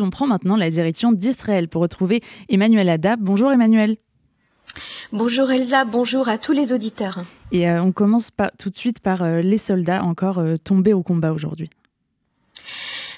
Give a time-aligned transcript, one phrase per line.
[0.00, 3.20] On prend maintenant la direction d'Israël pour retrouver Emmanuel Adab.
[3.20, 3.96] Bonjour Emmanuel.
[5.12, 7.20] Bonjour Elsa, bonjour à tous les auditeurs.
[7.52, 11.02] Et euh, on commence tout de suite par euh, les soldats encore euh, tombés au
[11.02, 11.70] combat aujourd'hui.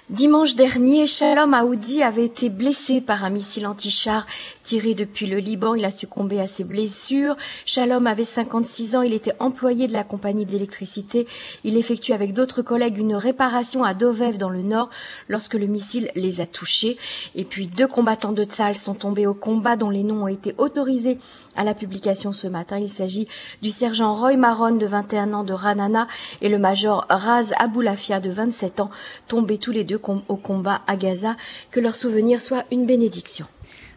[0.08, 4.24] Dimanche dernier, Shalom Aoudi avait été blessé par un missile anti-char
[4.62, 5.74] tiré depuis le Liban.
[5.74, 7.34] Il a succombé à ses blessures.
[7.64, 9.02] Shalom avait 56 ans.
[9.02, 11.26] Il était employé de la compagnie d'électricité.
[11.64, 14.90] Il effectue avec d'autres collègues une réparation à Dovev dans le nord
[15.28, 16.96] lorsque le missile les a touchés.
[17.34, 20.54] Et puis deux combattants de Tzal sont tombés au combat dont les noms ont été
[20.58, 21.18] autorisés
[21.56, 22.78] à la publication ce matin.
[22.78, 23.26] Il s'agit
[23.60, 26.06] du sergent Roy Maron de 21 ans de Ranana
[26.42, 28.90] et le major Raz Aboulafia de 27 ans
[29.26, 29.95] tombés tous les deux
[30.28, 31.36] au combat à Gaza,
[31.70, 33.46] que leur souvenir soit une bénédiction.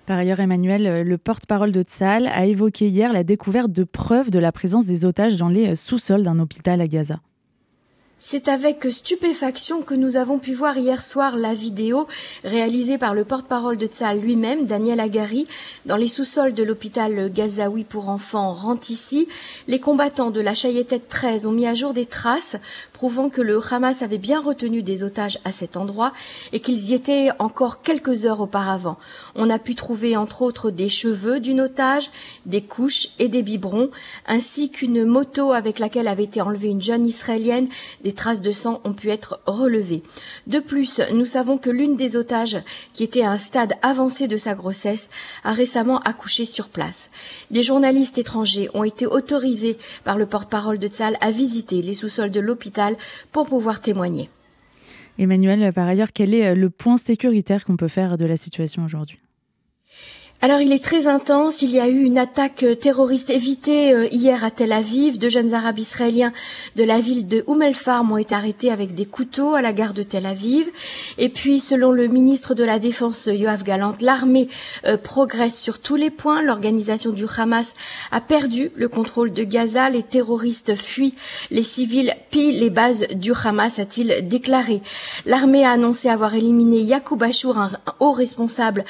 [0.05, 4.39] Par ailleurs, Emmanuel, le porte-parole de Tsahal, a évoqué hier la découverte de preuves de
[4.39, 7.20] la présence des otages dans les sous-sols d'un hôpital à Gaza.
[8.21, 12.05] C'est avec stupéfaction que nous avons pu voir hier soir la vidéo
[12.43, 15.47] réalisée par le porte-parole de Tzal lui-même, Daniel Agari,
[15.85, 18.57] dans les sous-sols de l'hôpital Gazaoui pour enfants
[18.89, 19.29] ici.
[19.69, 22.57] Les combattants de la Chayetet 13 ont mis à jour des traces
[22.91, 26.11] prouvant que le Hamas avait bien retenu des otages à cet endroit
[26.51, 28.97] et qu'ils y étaient encore quelques heures auparavant.
[29.35, 32.11] On a pu trouver entre autres des cheveux d'une otage,
[32.45, 33.91] des couches et des biberons,
[34.27, 37.69] ainsi qu'une moto avec laquelle avait été enlevée une jeune israélienne,
[38.13, 40.03] traces de sang ont pu être relevées.
[40.47, 42.57] De plus, nous savons que l'une des otages,
[42.93, 45.09] qui était à un stade avancé de sa grossesse,
[45.43, 47.09] a récemment accouché sur place.
[47.51, 52.31] Des journalistes étrangers ont été autorisés par le porte-parole de Tzal à visiter les sous-sols
[52.31, 52.95] de l'hôpital
[53.31, 54.29] pour pouvoir témoigner.
[55.17, 59.19] Emmanuel, par ailleurs, quel est le point sécuritaire qu'on peut faire de la situation aujourd'hui?
[60.41, 61.61] Alors il est très intense.
[61.63, 65.19] Il y a eu une attaque euh, terroriste évitée euh, hier à Tel Aviv.
[65.19, 66.31] Deux jeunes Arabes israéliens
[66.77, 69.93] de la ville de Umm el-Farm ont été arrêtés avec des couteaux à la gare
[69.93, 70.69] de Tel Aviv.
[71.17, 74.47] Et puis, selon le ministre de la Défense Yoav Galant, l'armée
[74.85, 76.41] euh, progresse sur tous les points.
[76.41, 77.73] L'organisation du Hamas
[78.11, 79.89] a perdu le contrôle de Gaza.
[79.89, 81.16] Les terroristes fuient.
[81.51, 84.81] Les civils pillent les bases du Hamas, a-t-il déclaré.
[85.25, 88.85] L'armée a annoncé avoir éliminé Yacoub Achour, un haut responsable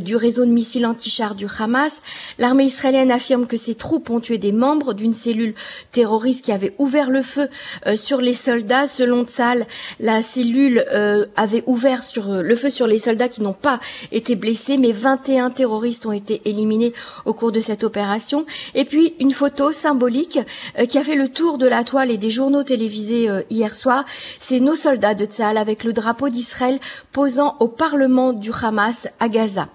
[0.00, 2.00] du réseau de missiles anti du Hamas.
[2.38, 5.54] L'armée israélienne affirme que ses troupes ont tué des membres d'une cellule
[5.92, 7.48] terroriste qui avait ouvert le feu
[7.86, 8.86] euh, sur les soldats.
[8.86, 9.66] Selon Tzal,
[10.00, 13.80] la cellule euh, avait ouvert euh, le feu sur les soldats qui n'ont pas
[14.12, 16.92] été blessés, mais 21 terroristes ont été éliminés
[17.24, 18.44] au cours de cette opération.
[18.74, 20.38] Et puis une photo symbolique
[20.88, 24.04] qui a fait le tour de la toile et des journaux télévisés hier soir.
[24.40, 26.78] C'est nos soldats de Tzal avec le drapeau d'Israël
[27.12, 29.68] posant au Parlement du Hamas à Gaza.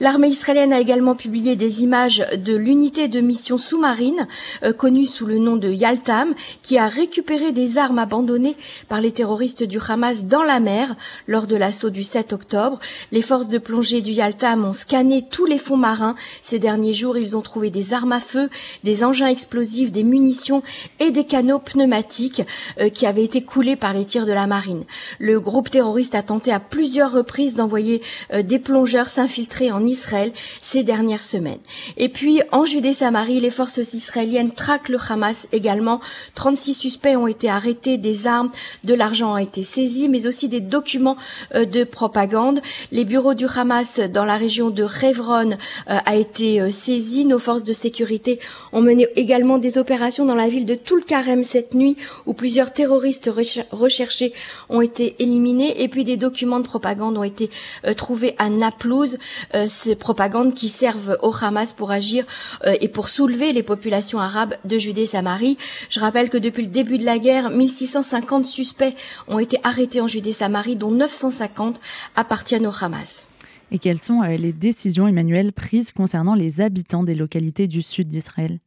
[0.00, 4.26] L'armée israélienne a également publié des images de l'unité de mission sous-marine
[4.62, 8.56] euh, connue sous le nom de Yaltam qui a récupéré des armes abandonnées
[8.88, 10.96] par les terroristes du Hamas dans la mer
[11.26, 12.78] lors de l'assaut du 7 octobre.
[13.12, 16.14] Les forces de plongée du Yaltam ont scanné tous les fonds marins.
[16.42, 18.48] Ces derniers jours, ils ont trouvé des armes à feu,
[18.84, 20.62] des engins explosifs, des munitions
[20.98, 22.42] et des canaux pneumatiques
[22.80, 24.84] euh, qui avaient été coulés par les tirs de la marine.
[25.18, 30.32] Le groupe terroriste a tenté à plusieurs reprises d'envoyer euh, des plongeurs s'infiltrer en Israël
[30.62, 31.58] ces dernières semaines.
[31.96, 36.00] Et puis, en Judée-Samarie, les forces israéliennes traquent le Hamas également.
[36.34, 38.50] 36 suspects ont été arrêtés, des armes,
[38.84, 41.16] de l'argent ont été saisis, mais aussi des documents
[41.54, 42.60] euh, de propagande.
[42.92, 47.24] Les bureaux du Hamas dans la région de Revron euh, a été saisi.
[47.24, 48.38] Nos forces de sécurité
[48.72, 53.30] ont mené également des opérations dans la ville de Toulkarem cette nuit, où plusieurs terroristes
[53.70, 54.32] recherchés
[54.68, 57.50] ont été éliminés, et puis des documents de propagande ont été
[57.96, 59.18] trouvés à Naplouse.
[59.66, 62.24] ces propagandes qui servent au Hamas pour agir
[62.64, 65.56] euh, et pour soulever les populations arabes de Judée-Samarie.
[65.88, 68.94] Je rappelle que depuis le début de la guerre, 1650 suspects
[69.28, 71.80] ont été arrêtés en Judée-Samarie, dont 950
[72.16, 73.26] appartiennent au Hamas.
[73.72, 78.08] Et quelles sont euh, les décisions, Emmanuel, prises concernant les habitants des localités du sud
[78.08, 78.58] d'Israël?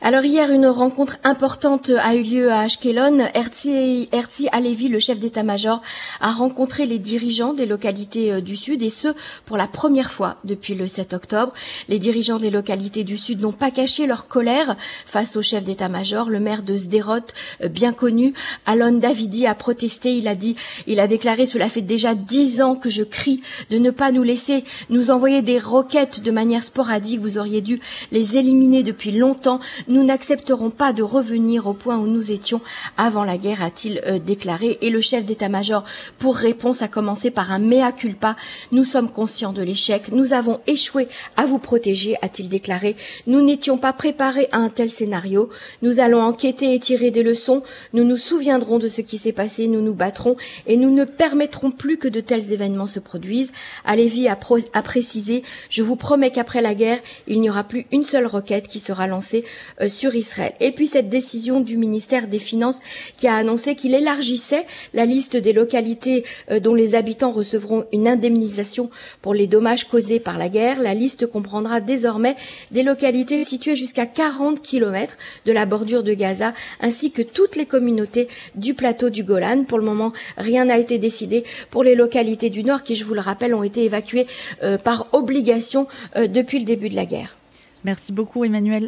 [0.00, 3.18] Alors hier, une rencontre importante a eu lieu à Ashkelon.
[3.34, 4.08] Herzi,
[4.52, 5.82] Alevi, le chef d'état-major,
[6.20, 9.08] a rencontré les dirigeants des localités euh, du Sud et ce,
[9.44, 11.52] pour la première fois depuis le 7 octobre.
[11.88, 16.30] Les dirigeants des localités du Sud n'ont pas caché leur colère face au chef d'état-major.
[16.30, 17.18] Le maire de Sderot,
[17.64, 18.34] euh, bien connu,
[18.66, 20.16] Alon Davidi, a protesté.
[20.16, 20.54] Il a dit,
[20.86, 24.22] il a déclaré, cela fait déjà dix ans que je crie de ne pas nous
[24.22, 27.18] laisser nous envoyer des roquettes de manière sporadique.
[27.18, 27.80] Vous auriez dû
[28.12, 29.58] les éliminer depuis longtemps
[29.88, 32.60] Nous n'accepterons pas de revenir au point où nous étions
[32.98, 34.78] avant la guerre, a-t-il euh, déclaré.
[34.82, 35.82] Et le chef d'état-major,
[36.18, 38.36] pour réponse, a commencé par un mea culpa.
[38.70, 40.12] Nous sommes conscients de l'échec.
[40.12, 42.96] Nous avons échoué à vous protéger, a-t-il déclaré.
[43.26, 45.48] Nous n'étions pas préparés à un tel scénario.
[45.80, 47.62] Nous allons enquêter et tirer des leçons.
[47.94, 49.68] Nous nous souviendrons de ce qui s'est passé.
[49.68, 50.36] Nous nous battrons
[50.66, 53.52] et nous ne permettrons plus que de tels événements se produisent.
[53.84, 54.38] Alevi a,
[54.74, 58.68] a précisé, je vous promets qu'après la guerre, il n'y aura plus une seule requête
[58.68, 59.44] qui sera lancée
[59.86, 60.52] sur Israël.
[60.60, 62.80] Et puis cette décision du ministère des Finances
[63.16, 68.08] qui a annoncé qu'il élargissait la liste des localités euh, dont les habitants recevront une
[68.08, 68.90] indemnisation
[69.22, 70.80] pour les dommages causés par la guerre.
[70.80, 72.36] La liste comprendra désormais
[72.70, 75.16] des localités situées jusqu'à 40 km
[75.46, 79.64] de la bordure de Gaza, ainsi que toutes les communautés du plateau du Golan.
[79.64, 83.14] Pour le moment, rien n'a été décidé pour les localités du Nord qui, je vous
[83.14, 84.26] le rappelle, ont été évacuées
[84.62, 85.86] euh, par obligation
[86.16, 87.36] depuis le début de la guerre.
[87.84, 88.76] Merci beaucoup Emmanuel.